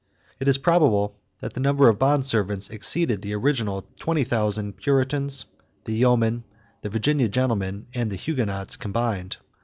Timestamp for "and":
7.93-8.11